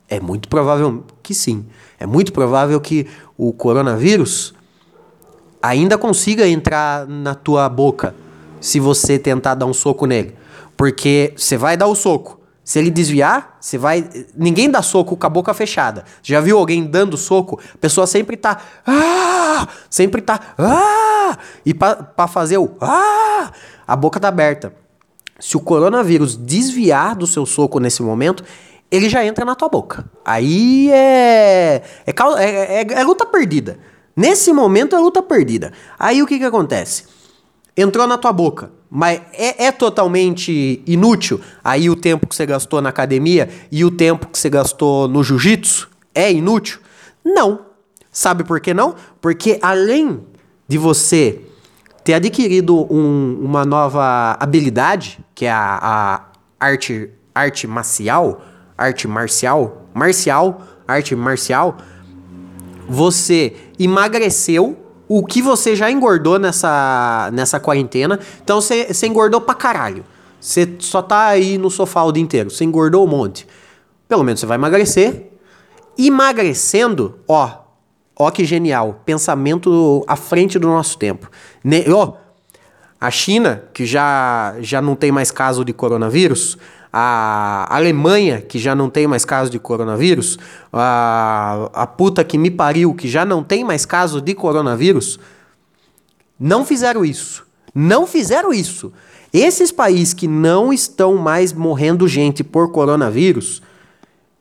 É 0.09 0.21
muito 0.21 0.49
provável 0.49 1.05
que 1.23 1.35
sim. 1.35 1.67
É 1.99 2.07
muito 2.07 2.33
provável 2.33 2.81
que 2.81 3.07
o 3.37 3.53
coronavírus 3.53 4.55
ainda 5.61 5.99
consiga 5.99 6.47
entrar 6.47 7.07
na 7.07 7.35
tua 7.35 7.69
boca 7.69 8.15
se 8.61 8.79
você 8.79 9.19
tentar 9.19 9.55
dar 9.55 9.67
um 9.67 9.75
soco 9.75 10.07
nele. 10.07 10.35
Porque 10.77 11.33
você 11.37 11.57
vai 11.57 11.77
dar 11.77 11.87
o 11.87 11.95
soco. 11.95 12.41
Se 12.63 12.81
ele 12.81 12.91
desviar, 12.91 13.59
você 13.61 13.79
vai. 13.79 14.09
Ninguém 14.37 14.69
dá 14.69 14.83
soco 14.83 15.17
com 15.17 15.27
a 15.27 15.31
boca 15.31 15.55
fechada. 15.55 16.05
Já 16.21 16.41
viu 16.41 16.59
alguém 16.59 16.85
dando 16.85 17.17
soco? 17.17 17.61
A 17.75 17.79
pessoa 17.79 18.09
sempre 18.09 18.37
tá. 18.37 18.61
Ah! 18.85 19.69
Sempre 19.89 20.21
tá. 20.21 20.41
Ah! 20.59 21.39
E 21.65 21.73
para 21.73 22.27
fazer 22.27 22.59
o. 22.59 22.77
Ah! 22.81 23.53
A 23.87 23.95
boca 23.95 24.19
tá 24.19 24.27
aberta. 24.27 24.75
Se 25.39 25.57
o 25.57 25.61
coronavírus 25.61 26.37
desviar 26.37 27.15
do 27.15 27.27
seu 27.27 27.47
soco 27.47 27.79
nesse 27.79 28.03
momento, 28.03 28.43
ele 28.91 29.09
já 29.09 29.25
entra 29.25 29.45
na 29.45 29.55
tua 29.55 29.69
boca. 29.69 30.09
Aí 30.25 30.91
é. 30.91 31.83
É, 32.07 32.15
é, 32.39 32.83
é, 32.83 32.87
é 32.93 33.05
luta 33.05 33.27
perdida. 33.27 33.79
Nesse 34.17 34.53
momento 34.53 34.97
é 34.97 34.99
luta 34.99 35.23
perdida. 35.23 35.73
Aí 35.99 36.23
o 36.23 36.27
que, 36.27 36.39
que 36.39 36.45
acontece? 36.45 37.05
Entrou 37.77 38.07
na 38.07 38.17
tua 38.17 38.33
boca, 38.33 38.71
mas 38.91 39.21
é, 39.35 39.67
é, 39.67 39.73
totalmente 39.73 40.83
inútil 40.87 41.39
aí 41.63 41.91
o 41.91 41.97
tempo 41.97 42.27
que 42.27 42.35
você 42.35 42.47
gastou 42.47 42.81
na 42.81 42.89
academia 42.89 43.51
e 43.71 43.85
o 43.85 43.91
tempo 43.91 44.29
que 44.29 44.39
você 44.39 44.49
gastou 44.49 45.07
no 45.07 45.23
jiu-jitsu? 45.23 45.91
É 46.15 46.33
inútil? 46.33 46.81
Não. 47.23 47.67
Sabe 48.11 48.45
por 48.45 48.61
que 48.61 48.73
não? 48.73 48.95
Porque 49.21 49.59
além 49.61 50.23
de 50.67 50.79
você 50.79 51.43
ter 52.03 52.15
adquirido 52.15 52.91
um, 52.91 53.39
uma 53.43 53.67
nova 53.67 54.39
habilidade, 54.41 55.19
que 55.35 55.45
é 55.45 55.51
a, 55.51 55.79
a 55.83 56.25
arte, 56.59 57.11
arte 57.35 57.67
marcial, 57.67 58.41
arte 58.77 59.09
marcial, 59.09 59.87
marcial, 59.95 60.63
arte 60.87 61.15
marcial, 61.17 61.79
você 62.89 63.57
emagreceu 63.79 64.77
o 65.09 65.25
que 65.25 65.41
você 65.41 65.75
já 65.77 65.91
engordou 65.91 66.39
nessa, 66.39 67.31
nessa 67.33 67.61
quarentena. 67.61 68.19
Então 68.43 68.61
você, 68.61 68.93
você 68.93 69.07
engordou 69.07 69.41
pra 69.41 69.55
caralho. 69.55 70.05
Você 70.41 70.77
só 70.79 71.03
tá 71.03 71.27
aí 71.27 71.59
no 71.59 71.71
sofá 71.71 72.03
o 72.05 72.13
dia 72.13 72.23
inteiro. 72.23 72.51
Você 72.51 72.65
engordou 72.65 73.05
um 73.05 73.09
monte. 73.09 73.47
Pelo 74.09 74.23
menos 74.23 74.41
você 74.41 74.47
vai 74.47 74.57
emagrecer. 74.57 75.31
Emagrecendo, 75.99 77.19
ó, 77.27 77.65
ó 78.17 78.31
que 78.31 78.45
genial. 78.45 79.01
Pensamento 79.05 80.05
à 80.07 80.17
frente 80.17 80.59
do 80.59 80.69
nosso 80.69 80.99
tempo. 80.99 81.31
Ne 81.65 81.85
ó, 81.91 82.15
a 83.01 83.11
China, 83.11 83.65
que 83.73 83.85
já, 83.85 84.55
já 84.61 84.81
não 84.81 84.95
tem 84.95 85.13
mais 85.13 85.31
caso 85.31 85.65
de 85.65 85.73
coronavírus, 85.73 86.57
a 86.99 87.67
Alemanha, 87.77 88.41
que 88.41 88.59
já 88.59 88.75
não 88.75 88.89
tem 88.89 89.07
mais 89.07 89.23
caso 89.23 89.51
de 89.51 89.59
coronavírus, 89.59 90.39
a, 90.73 91.69
a 91.75 91.87
puta 91.87 92.25
que 92.25 92.39
me 92.39 92.51
pariu, 92.51 92.95
que 92.95 93.07
já 93.07 93.23
não 93.23 93.45
tem 93.45 93.63
mais 93.63 93.85
caso 93.85 94.19
de 94.19 94.35
coronavírus, 94.35 95.21
não 96.41 96.65
fizeram 96.65 97.05
isso. 97.05 97.47
Não 97.75 98.07
fizeram 98.07 98.51
isso. 98.51 98.95
Esses 99.31 99.71
países 99.71 100.15
que 100.15 100.27
não 100.27 100.73
estão 100.73 101.17
mais 101.17 101.53
morrendo 101.53 102.09
gente 102.09 102.43
por 102.43 102.73
coronavírus, 102.73 103.61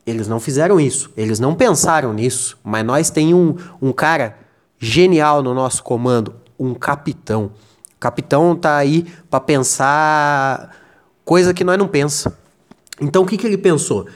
eles 0.06 0.26
não 0.26 0.40
fizeram 0.40 0.80
isso. 0.80 1.10
Eles 1.14 1.38
não 1.38 1.54
pensaram 1.54 2.14
nisso. 2.14 2.56
Mas 2.64 2.86
nós 2.86 3.10
tem 3.10 3.34
um, 3.34 3.54
um 3.82 3.92
cara 3.92 4.38
genial 4.78 5.42
no 5.42 5.52
nosso 5.52 5.82
comando, 5.82 6.34
um 6.58 6.72
capitão. 6.72 7.50
O 7.96 8.00
capitão 8.00 8.56
tá 8.56 8.78
aí 8.78 9.06
para 9.28 9.40
pensar 9.40 10.74
coisa 11.22 11.52
que 11.52 11.62
nós 11.62 11.76
não 11.76 11.86
pensa. 11.86 12.45
Então 13.00 13.22
o 13.22 13.26
que, 13.26 13.36
que 13.36 13.46
ele 13.46 13.58
pensou? 13.58 14.06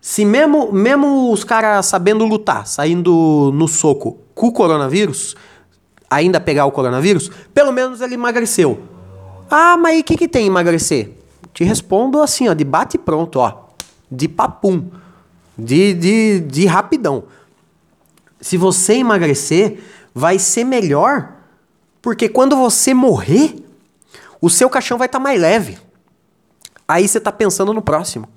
Se 0.00 0.24
mesmo, 0.24 0.72
mesmo 0.72 1.32
os 1.32 1.44
caras 1.44 1.86
sabendo 1.86 2.24
lutar, 2.24 2.66
saindo 2.66 3.50
no 3.54 3.66
soco 3.66 4.18
com 4.34 4.48
o 4.48 4.52
coronavírus, 4.52 5.34
ainda 6.10 6.40
pegar 6.40 6.66
o 6.66 6.72
coronavírus, 6.72 7.30
pelo 7.52 7.72
menos 7.72 8.00
ele 8.00 8.14
emagreceu. 8.14 8.82
Ah, 9.50 9.76
mas 9.76 10.00
o 10.00 10.04
que, 10.04 10.16
que 10.16 10.28
tem 10.28 10.46
emagrecer? 10.46 11.12
Te 11.52 11.64
respondo 11.64 12.20
assim, 12.20 12.48
ó, 12.48 12.54
de 12.54 12.64
bate 12.64 12.98
pronto, 12.98 13.38
ó. 13.38 13.68
De 14.10 14.28
papum. 14.28 14.90
De, 15.56 15.94
de, 15.94 16.40
de 16.40 16.66
rapidão. 16.66 17.24
Se 18.40 18.56
você 18.56 18.94
emagrecer, 18.94 19.78
vai 20.14 20.38
ser 20.38 20.64
melhor, 20.64 21.32
porque 22.02 22.28
quando 22.28 22.56
você 22.56 22.92
morrer, 22.92 23.56
o 24.40 24.50
seu 24.50 24.68
caixão 24.68 24.98
vai 24.98 25.06
estar 25.06 25.18
tá 25.18 25.22
mais 25.22 25.40
leve. 25.40 25.78
Aí 26.86 27.06
você 27.06 27.18
está 27.18 27.32
pensando 27.32 27.72
no 27.72 27.82
próximo. 27.82 28.28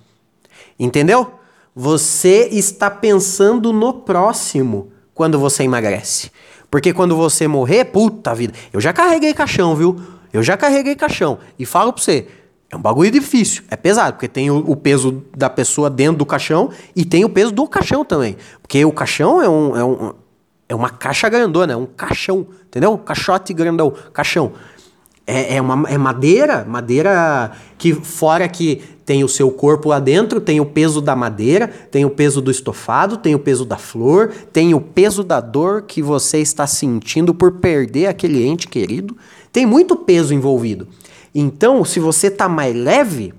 Entendeu? 0.79 1.31
Você 1.75 2.49
está 2.51 2.89
pensando 2.89 3.71
no 3.71 3.93
próximo 3.93 4.91
quando 5.13 5.39
você 5.39 5.63
emagrece. 5.63 6.31
Porque 6.69 6.93
quando 6.93 7.15
você 7.15 7.47
morrer, 7.47 7.85
puta 7.85 8.33
vida, 8.35 8.53
eu 8.73 8.81
já 8.81 8.91
carreguei 8.91 9.33
caixão, 9.33 9.75
viu? 9.75 9.95
Eu 10.33 10.43
já 10.43 10.57
carreguei 10.57 10.95
caixão. 10.95 11.39
E 11.57 11.65
falo 11.65 11.93
pra 11.93 12.01
você, 12.01 12.27
é 12.69 12.75
um 12.75 12.81
bagulho 12.81 13.09
difícil, 13.09 13.63
é 13.69 13.77
pesado, 13.77 14.13
porque 14.13 14.27
tem 14.27 14.51
o, 14.51 14.57
o, 14.57 14.75
peso 14.75 15.23
da 15.35 15.49
pessoa 15.49 15.89
dentro 15.89 16.17
do 16.17 16.25
caixão 16.25 16.69
e 16.95 17.05
tem 17.05 17.23
o 17.23 17.29
peso 17.29 17.51
do 17.51 17.65
caixão 17.67 18.03
também. 18.03 18.35
Porque 18.61 18.83
o 18.83 18.91
caixão 18.91 19.41
é, 19.41 19.47
um, 19.47 19.77
é, 19.77 19.83
um, 19.83 20.13
é 20.69 20.75
uma 20.75 20.89
caixa 20.89 21.29
grandona, 21.29 21.73
é 21.73 21.77
um 21.77 21.85
caixão, 21.85 22.45
entendeu? 22.65 22.97
Caixote 22.97 23.53
grandão, 23.53 23.93
caixão. 24.11 24.51
É, 25.29 25.57
é, 25.57 25.62
uma, 25.62 25.89
é 25.89 25.98
madeira, 25.98 26.63
madeira 26.65 27.51
que 27.77 27.93
fora 27.93 28.48
que 28.48 28.81
tem 29.05 29.25
o 29.25 29.27
seu 29.27 29.51
corpo 29.51 29.89
lá 29.89 30.00
dentro, 30.00 30.39
tem 30.39 30.62
o 30.62 30.65
peso 30.65 31.01
da 31.01 31.17
madeira, 31.17 31.67
tem 31.67 32.05
o 32.05 32.10
peso 32.10 32.41
do 32.41 32.50
estofado, 32.50 33.17
tem 33.17 33.36
o 33.36 33.39
peso 33.39 33.65
da 33.65 33.77
flor, 33.77 34.34
tem 34.53 34.74
o 34.74 34.79
peso 34.79 35.25
da 35.25 35.41
dor 35.41 35.81
que 35.81 36.01
você 36.01 36.39
está 36.39 36.65
sentindo 36.65 37.34
por 37.34 37.60
perder 37.60 38.07
aquele 38.07 38.46
ente 38.46 38.69
querido. 38.69 39.17
Tem 39.51 39.65
muito 39.65 39.98
peso 39.98 40.34
envolvido. 40.34 40.88
Então, 41.36 41.84
se 41.84 42.00
você 42.00 42.31
tá 42.31 42.48
mais 42.48 42.74
leve, 42.74 43.34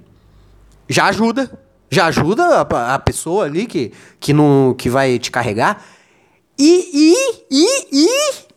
já 0.89 1.07
ajuda. 1.07 1.51
Já 1.91 2.07
ajuda 2.07 2.45
a, 2.45 2.95
a 2.95 2.99
pessoa 2.99 3.47
ali 3.47 3.67
que, 3.67 3.93
que, 4.21 4.35
não, 4.35 4.75
que 4.77 4.91
vai 4.91 5.19
te 5.19 5.31
carregar. 5.31 5.83
E, 6.59 6.91
e, 6.93 7.45
e, 7.51 8.07
e 8.07 8.48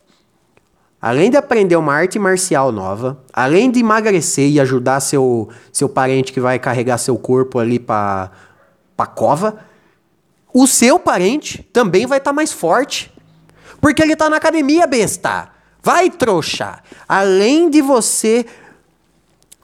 Além 1.01 1.31
de 1.31 1.37
aprender 1.37 1.75
uma 1.75 1.93
arte 1.93 2.19
marcial 2.19 2.71
nova, 2.71 3.23
além 3.33 3.71
de 3.71 3.79
emagrecer 3.79 4.47
e 4.47 4.59
ajudar 4.59 4.99
seu, 4.99 5.49
seu 5.73 5.89
parente 5.89 6.31
que 6.31 6.39
vai 6.39 6.59
carregar 6.59 6.99
seu 6.99 7.17
corpo 7.17 7.57
ali 7.57 7.79
para 7.79 8.29
a 8.97 9.05
cova, 9.07 9.57
o 10.53 10.67
seu 10.67 10.99
parente 10.99 11.63
também 11.73 12.05
vai 12.05 12.19
estar 12.19 12.29
tá 12.29 12.35
mais 12.35 12.53
forte. 12.53 13.11
Porque 13.79 13.99
ele 13.99 14.13
está 14.13 14.29
na 14.29 14.37
academia, 14.37 14.85
besta. 14.85 15.49
Vai, 15.81 16.11
trouxa. 16.11 16.83
Além 17.09 17.67
de 17.67 17.81
você 17.81 18.45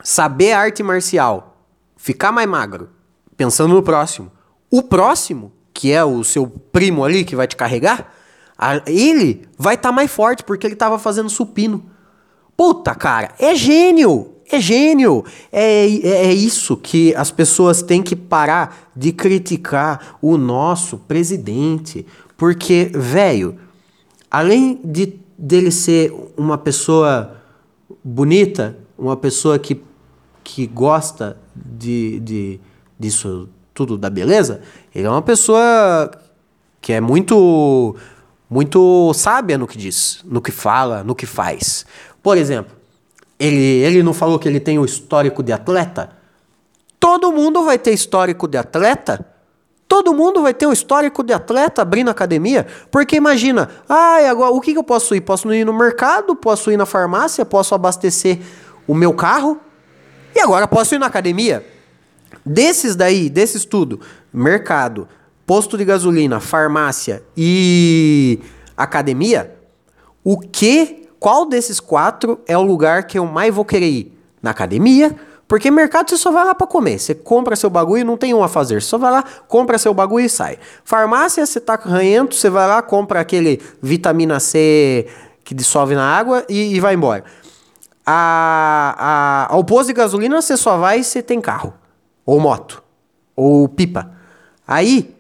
saber 0.04 0.54
arte 0.54 0.82
marcial, 0.82 1.62
ficar 1.96 2.32
mais 2.32 2.50
magro, 2.50 2.90
pensando 3.36 3.76
no 3.76 3.84
próximo, 3.84 4.32
o 4.72 4.82
próximo, 4.82 5.52
que 5.72 5.92
é 5.92 6.04
o 6.04 6.24
seu 6.24 6.48
primo 6.48 7.06
ali 7.06 7.24
que 7.24 7.36
vai 7.36 7.46
te 7.46 7.56
carregar, 7.56 8.12
ele 8.86 9.48
vai 9.58 9.76
estar 9.76 9.90
tá 9.90 9.96
mais 9.96 10.12
forte 10.12 10.44
porque 10.44 10.66
ele 10.66 10.74
estava 10.74 10.98
fazendo 10.98 11.30
supino. 11.30 11.86
Puta, 12.56 12.96
cara, 12.96 13.34
é 13.40 13.56
gênio! 13.56 14.34
É 14.52 14.60
gênio! 14.60 15.24
É, 15.52 15.86
é, 15.86 16.08
é, 16.28 16.34
isso 16.34 16.76
que 16.76 17.14
as 17.16 17.30
pessoas 17.30 17.82
têm 17.82 18.02
que 18.02 18.16
parar 18.16 18.92
de 18.96 19.12
criticar 19.12 20.18
o 20.22 20.38
nosso 20.38 20.98
presidente. 20.98 22.06
Porque, 22.36 22.90
velho, 22.94 23.58
além 24.32 24.80
de 24.84 25.20
dele 25.38 25.70
ser 25.70 26.12
uma 26.36 26.58
pessoa 26.58 27.38
bonita, 28.04 28.76
uma 28.98 29.16
pessoa 29.16 29.60
que, 29.60 29.80
que 30.44 30.66
gosta 30.66 31.38
de, 31.56 32.20
de, 32.22 32.60
disso 33.00 33.48
tudo 33.74 33.98
da 33.98 34.10
beleza, 34.10 34.62
ele 34.96 35.06
é 35.06 35.10
uma 35.10 35.22
pessoa 35.22 36.10
que 36.82 36.94
é 36.94 37.00
muito 37.00 37.96
muito 38.50 39.14
sábia 39.14 39.58
no 39.58 39.68
que 39.68 39.78
diz, 39.78 40.22
no 40.26 40.42
que 40.42 40.52
fala, 40.52 41.04
no 41.04 41.14
que 41.14 41.26
faz. 41.26 41.86
Por 42.24 42.38
exemplo, 42.38 42.76
ele, 43.40 43.58
ele 43.58 44.02
não 44.02 44.14
falou 44.14 44.40
que 44.40 44.48
ele 44.48 44.60
tem 44.60 44.80
o 44.80 44.86
histórico 44.86 45.44
de 45.44 45.52
atleta? 45.52 46.12
Todo 47.00 47.32
mundo 47.32 47.64
vai 47.64 47.78
ter 47.78 47.92
histórico 47.92 48.48
de 48.48 48.58
atleta. 48.58 49.26
Todo 49.88 50.14
mundo 50.14 50.42
vai 50.42 50.54
ter 50.54 50.68
um 50.68 50.74
histórico 50.74 51.24
de 51.24 51.32
atleta 51.32 51.82
abrindo 51.82 52.10
academia. 52.10 52.68
Porque 52.92 53.16
imagina, 53.16 53.70
ah, 53.88 54.18
agora 54.30 54.52
o 54.52 54.60
que, 54.60 54.74
que 54.74 54.78
eu 54.78 54.84
posso 54.84 55.16
ir? 55.16 55.22
Posso 55.22 55.54
ir 55.54 55.66
no 55.66 55.74
mercado, 55.74 56.36
posso 56.36 56.72
ir 56.72 56.78
na 56.78 56.86
farmácia, 56.86 57.46
posso 57.46 57.74
abastecer 57.74 58.40
o 58.86 58.94
meu 58.94 59.14
carro 59.14 59.60
e 60.36 60.40
agora 60.40 60.68
posso 60.68 60.96
ir 60.96 61.00
na 61.00 61.06
academia. 61.06 61.66
Desses 62.46 62.96
daí, 62.96 63.30
desses 63.30 63.66
tudo, 63.66 64.02
mercado, 64.34 65.08
posto 65.48 65.78
de 65.78 65.86
gasolina, 65.86 66.42
farmácia 66.42 67.24
e 67.36 68.42
academia, 68.76 69.56
o 70.22 70.38
que, 70.38 71.08
qual 71.18 71.46
desses 71.46 71.80
quatro 71.80 72.42
é 72.46 72.58
o 72.58 72.62
lugar 72.62 73.08
que 73.08 73.18
eu 73.18 73.26
mais 73.26 73.56
vou 73.56 73.64
querer 73.64 73.88
ir? 73.88 74.14
Na 74.44 74.52
academia, 74.52 75.16
porque 75.48 75.72
mercado 75.72 76.10
você 76.10 76.18
só 76.18 76.32
vai 76.32 76.44
lá 76.44 76.54
para 76.54 76.68
comer. 76.68 77.00
Você 77.00 77.16
compra 77.16 77.56
seu 77.56 77.70
bagulho 77.70 78.02
e 78.02 78.04
não 78.04 78.18
tem 78.18 78.34
um 78.34 78.44
a 78.44 78.50
fazer. 78.50 78.82
Você 78.82 78.90
só 78.90 78.98
vai 78.98 79.10
lá, 79.10 79.24
compra 79.48 79.78
seu 79.78 79.94
bagulho 79.94 80.26
e 80.26 80.30
sai. 80.30 80.60
Farmácia, 80.84 81.46
você 81.46 81.60
tá 81.62 81.76
ranhento, 81.76 82.36
você 82.36 82.50
vai 82.50 82.68
lá, 82.68 82.82
compra 82.82 83.22
aquele 83.22 83.62
vitamina 83.82 84.40
C 84.42 85.08
que 85.46 85.56
dissolve 85.56 85.96
na 85.96 86.06
água 86.06 86.46
e, 86.50 86.76
e 86.76 86.80
vai 86.82 86.94
embora. 86.94 87.24
A, 88.06 89.48
a, 89.50 89.54
ao 89.54 89.64
posto 89.64 89.88
de 89.88 89.94
gasolina 89.94 90.42
você 90.42 90.58
só 90.58 90.78
vai 90.78 91.02
se 91.04 91.22
tem 91.22 91.40
carro, 91.40 91.74
ou 92.26 92.40
moto, 92.40 92.84
ou 93.36 93.68
pipa. 93.68 94.12
Aí 94.68 95.17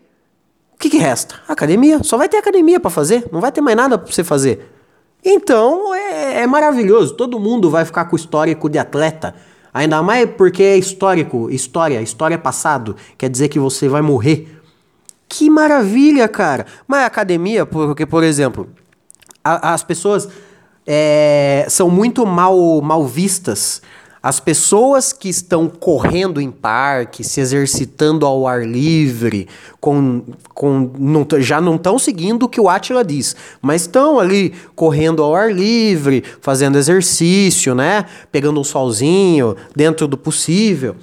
o 0.78 0.80
que, 0.80 0.92
que 0.92 0.98
resta? 1.00 1.42
Academia. 1.48 2.04
Só 2.04 2.18
vai 2.18 2.30
ter 2.30 2.38
academia 2.38 2.80
para 2.80 2.92
fazer, 2.92 3.28
não 3.32 3.42
vai 3.42 3.52
ter 3.52 3.62
mais 3.62 3.76
nada 3.76 3.98
para 3.98 4.14
você 4.14 4.24
fazer. 4.24 4.72
Então 5.26 5.94
é, 5.96 6.42
é, 6.42 6.48
maravilhoso. 6.48 7.16
Todo 7.16 7.40
mundo 7.40 7.68
vai 7.68 7.84
ficar 7.84 8.06
com 8.06 8.16
o 8.16 8.20
histórico 8.20 8.70
de 8.70 8.78
atleta. 8.78 9.34
Ainda 9.74 10.04
mais 10.04 10.30
porque 10.38 10.62
é 10.62 10.78
histórico, 10.78 11.50
história, 11.50 12.00
história 12.00 12.36
é 12.36 12.38
passado. 12.38 12.96
Quer 13.18 13.28
dizer 13.28 13.48
que 13.48 13.58
você 13.58 13.90
vai 13.90 14.04
morrer. 14.04 14.62
Que 15.28 15.50
maravilha, 15.50 16.28
cara. 16.28 16.68
Mas 16.88 17.06
academia, 17.06 17.66
porque, 17.66 18.06
por 18.06 18.24
exemplo, 18.24 18.70
a, 19.44 19.74
as 19.74 19.82
pessoas 19.82 20.30
é, 20.86 21.66
são 21.70 21.90
muito 21.90 22.24
mal, 22.24 22.82
mal 22.82 23.04
vistas 23.04 23.82
as 24.28 24.42
pessoas 24.42 25.14
que 25.14 25.30
estão 25.30 25.70
correndo 25.70 26.42
em 26.42 26.52
parque, 26.52 27.24
se 27.24 27.40
exercitando 27.40 28.26
ao 28.26 28.46
ar 28.46 28.68
livre, 28.68 29.48
com, 29.80 30.22
com, 30.54 30.92
não, 31.00 31.26
já 31.40 31.62
não 31.62 31.78
estão 31.78 31.98
seguindo 31.98 32.44
o 32.44 32.50
que 32.50 32.60
o 32.60 32.68
Atila 32.68 33.06
diz, 33.06 33.38
mas 33.62 33.84
estão 33.84 34.20
ali 34.20 34.54
correndo 34.76 35.24
ao 35.24 35.34
ar 35.34 35.50
livre, 35.50 36.26
fazendo 36.42 36.78
exercício, 36.78 37.74
né? 37.74 38.04
Pegando 38.30 38.60
um 38.60 38.66
solzinho 38.66 39.56
dentro 39.74 40.10
do 40.10 40.18
possível. 40.18 40.98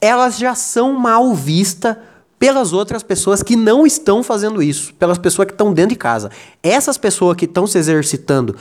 Elas 0.00 0.38
já 0.38 0.54
são 0.54 0.94
mal 0.94 1.34
vistas 1.34 1.98
pelas 2.38 2.72
outras 2.72 3.02
pessoas 3.02 3.42
que 3.42 3.56
não 3.56 3.86
estão 3.86 4.22
fazendo 4.22 4.62
isso, 4.62 4.94
pelas 4.94 5.18
pessoas 5.18 5.44
que 5.44 5.52
estão 5.52 5.70
dentro 5.70 5.90
de 5.90 5.96
casa. 5.96 6.30
Essas 6.62 6.96
pessoas 6.96 7.36
que 7.36 7.44
estão 7.44 7.66
se 7.66 7.76
exercitando 7.76 8.56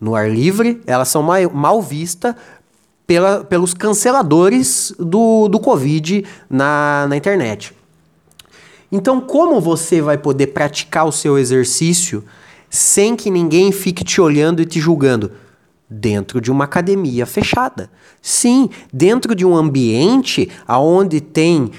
no 0.00 0.16
ar 0.16 0.28
livre, 0.28 0.82
elas 0.84 1.06
são 1.06 1.22
mal, 1.22 1.38
mal 1.54 1.80
vistas 1.80 2.34
pela, 3.12 3.44
pelos 3.44 3.74
canceladores 3.74 4.94
do, 4.98 5.46
do 5.46 5.60
Covid 5.60 6.24
na, 6.48 7.04
na 7.10 7.14
internet. 7.14 7.74
Então, 8.90 9.20
como 9.20 9.60
você 9.60 10.00
vai 10.00 10.16
poder 10.16 10.46
praticar 10.48 11.06
o 11.06 11.12
seu 11.12 11.38
exercício 11.38 12.24
sem 12.70 13.14
que 13.14 13.30
ninguém 13.30 13.70
fique 13.70 14.02
te 14.02 14.18
olhando 14.18 14.62
e 14.62 14.64
te 14.64 14.80
julgando? 14.80 15.30
Dentro 15.90 16.40
de 16.40 16.50
uma 16.50 16.64
academia 16.64 17.26
fechada. 17.26 17.90
Sim, 18.22 18.70
dentro 18.90 19.34
de 19.34 19.44
um 19.44 19.54
ambiente 19.54 20.50
onde 20.66 21.20
tem, 21.20 21.70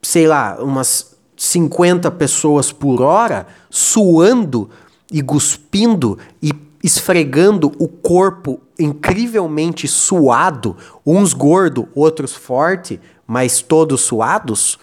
sei 0.00 0.28
lá, 0.28 0.58
umas 0.62 1.16
50 1.36 2.08
pessoas 2.12 2.70
por 2.70 3.02
hora 3.02 3.48
suando 3.68 4.70
e 5.10 5.20
cuspindo 5.22 6.20
e 6.40 6.52
esfregando 6.82 7.72
o 7.78 7.86
corpo 7.86 8.60
incrivelmente 8.78 9.86
suado, 9.86 10.76
uns 11.06 11.32
gordo, 11.32 11.88
outros 11.94 12.34
forte, 12.34 13.00
mas 13.26 13.62
todos 13.62 14.00
suados, 14.00 14.78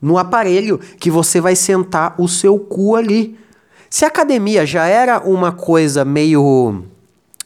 no 0.00 0.18
aparelho 0.18 0.80
que 0.98 1.10
você 1.10 1.40
vai 1.40 1.54
sentar 1.54 2.14
o 2.18 2.26
seu 2.26 2.58
cu 2.58 2.96
ali. 2.96 3.38
Se 3.88 4.04
a 4.04 4.08
academia 4.08 4.64
já 4.64 4.86
era 4.86 5.20
uma 5.20 5.52
coisa 5.52 6.04
meio 6.04 6.82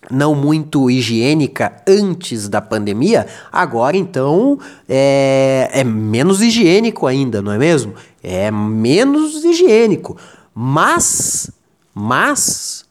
não 0.08 0.34
muito 0.34 0.88
higiênica 0.88 1.82
antes 1.86 2.48
da 2.48 2.60
pandemia, 2.60 3.26
agora 3.50 3.96
então 3.96 4.58
é, 4.88 5.68
é 5.72 5.84
menos 5.84 6.40
higiênico 6.40 7.06
ainda, 7.06 7.42
não 7.42 7.50
é 7.50 7.58
mesmo? 7.58 7.94
É 8.22 8.50
menos 8.50 9.44
higiênico. 9.44 10.16
Mas, 10.54 11.50
mas, 11.92 12.85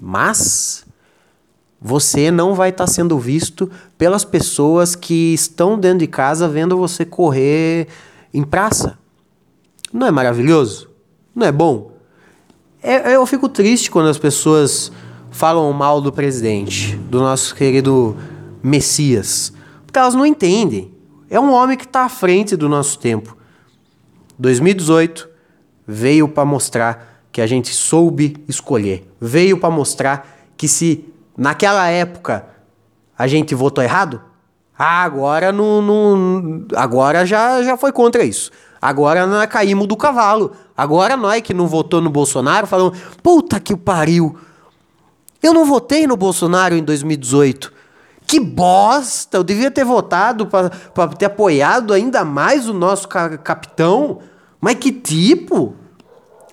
mas, 0.00 0.86
você 1.80 2.30
não 2.30 2.54
vai 2.54 2.70
estar 2.70 2.86
tá 2.86 2.90
sendo 2.90 3.18
visto 3.18 3.70
pelas 3.98 4.24
pessoas 4.24 4.94
que 4.94 5.34
estão 5.34 5.78
dentro 5.78 5.98
de 5.98 6.06
casa 6.06 6.48
vendo 6.48 6.76
você 6.76 7.04
correr 7.04 7.88
em 8.32 8.42
praça. 8.42 8.98
Não 9.92 10.06
é 10.06 10.10
maravilhoso? 10.10 10.88
Não 11.34 11.46
é 11.46 11.52
bom? 11.52 11.92
É, 12.82 13.14
eu 13.14 13.26
fico 13.26 13.48
triste 13.48 13.90
quando 13.90 14.08
as 14.08 14.18
pessoas 14.18 14.90
falam 15.30 15.70
mal 15.72 16.00
do 16.00 16.12
presidente, 16.12 16.96
do 16.96 17.20
nosso 17.20 17.54
querido 17.54 18.16
Messias, 18.62 19.52
porque 19.86 19.98
elas 19.98 20.14
não 20.14 20.24
entendem. 20.24 20.92
É 21.28 21.38
um 21.38 21.52
homem 21.52 21.76
que 21.76 21.84
está 21.84 22.04
à 22.04 22.08
frente 22.08 22.56
do 22.56 22.68
nosso 22.68 22.98
tempo. 22.98 23.36
2018 24.38 25.28
veio 25.86 26.26
para 26.28 26.44
mostrar 26.44 27.09
que 27.32 27.40
a 27.40 27.46
gente 27.46 27.72
soube 27.72 28.36
escolher. 28.48 29.10
Veio 29.20 29.58
para 29.58 29.70
mostrar 29.70 30.28
que 30.56 30.66
se 30.68 31.04
naquela 31.36 31.88
época 31.88 32.46
a 33.16 33.26
gente 33.26 33.54
votou 33.54 33.82
errado, 33.84 34.20
agora 34.78 35.52
não, 35.52 35.82
não, 35.82 36.66
agora 36.74 37.24
já, 37.24 37.62
já 37.62 37.76
foi 37.76 37.92
contra 37.92 38.24
isso. 38.24 38.50
Agora 38.80 39.26
nós 39.26 39.46
caímos 39.46 39.86
do 39.86 39.96
cavalo. 39.96 40.52
Agora 40.76 41.16
nós 41.16 41.42
que 41.42 41.52
não 41.52 41.66
votou 41.66 42.00
no 42.00 42.10
Bolsonaro 42.10 42.66
falamos, 42.66 42.98
puta 43.22 43.60
que 43.60 43.76
pariu. 43.76 44.36
Eu 45.42 45.52
não 45.52 45.64
votei 45.64 46.06
no 46.06 46.16
Bolsonaro 46.16 46.74
em 46.74 46.82
2018. 46.82 47.72
Que 48.26 48.38
bosta! 48.38 49.38
Eu 49.38 49.44
devia 49.44 49.70
ter 49.70 49.84
votado 49.84 50.46
para 50.46 51.08
ter 51.08 51.26
apoiado 51.26 51.92
ainda 51.92 52.24
mais 52.24 52.68
o 52.68 52.72
nosso 52.72 53.08
ca 53.08 53.36
capitão. 53.36 54.20
Mas 54.60 54.76
que 54.76 54.92
tipo? 54.92 55.74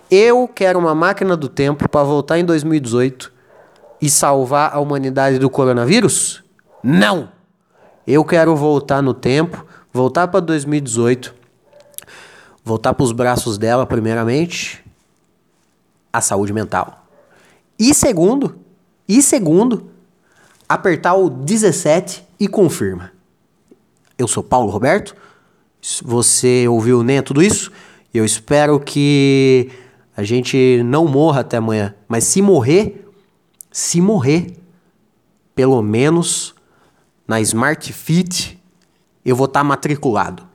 Eu 0.10 0.48
quero 0.48 0.80
uma 0.80 0.96
máquina 0.96 1.36
do 1.36 1.50
tempo 1.50 1.88
para 1.90 2.04
voltar 2.04 2.40
em 2.40 2.46
2018 2.46 3.32
e 4.02 4.10
salvar 4.10 4.74
a 4.74 4.80
humanidade 4.80 5.38
do 5.38 5.50
coronavírus? 5.50 6.44
Não! 6.82 7.30
Eu 8.06 8.24
quero 8.24 8.56
voltar 8.56 9.02
no 9.02 9.14
tempo, 9.14 9.66
voltar 9.92 10.30
para 10.30 10.40
2018, 10.40 11.36
voltar 12.64 12.94
para 12.94 13.04
os 13.04 13.12
braços 13.12 13.58
dela, 13.58 13.86
primeiramente, 13.86 14.82
a 16.14 16.22
saúde 16.22 16.54
mental. 16.54 17.06
E 17.78 17.94
segundo, 17.94 18.58
e 19.10 19.22
segundo, 19.22 19.92
apertar 20.70 21.16
o 21.16 21.30
17 21.30 22.26
e 22.40 22.48
confirma. 22.48 23.12
Eu 24.18 24.28
sou 24.28 24.42
Paulo 24.42 24.70
Roberto. 24.70 25.14
Você 26.04 26.66
ouviu 26.68 27.04
nem 27.04 27.22
tudo 27.22 27.44
isso? 27.44 27.72
Eu 28.14 28.24
espero 28.24 28.80
que 28.80 29.70
a 30.18 30.24
gente 30.24 30.82
não 30.84 31.06
morra 31.06 31.42
até 31.42 31.58
amanhã. 31.58 31.94
Mas 32.08 32.24
se 32.24 32.42
morrer, 32.42 33.08
se 33.72 34.02
morrer, 34.02 34.58
pelo 35.54 35.80
menos 35.84 36.56
na 37.28 37.40
Smart 37.40 37.94
Fit, 37.94 38.60
eu 39.24 39.36
vou 39.36 39.46
estar 39.46 39.60
tá 39.60 39.64
matriculado. 39.64 40.47